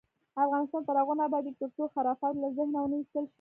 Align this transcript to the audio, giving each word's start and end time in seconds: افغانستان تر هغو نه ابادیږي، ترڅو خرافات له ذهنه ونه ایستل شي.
افغانستان 0.43 0.81
تر 0.87 0.95
هغو 1.01 1.13
نه 1.19 1.23
ابادیږي، 1.27 1.57
ترڅو 1.61 1.83
خرافات 1.93 2.33
له 2.41 2.47
ذهنه 2.57 2.77
ونه 2.81 2.95
ایستل 2.99 3.25
شي. 3.27 3.29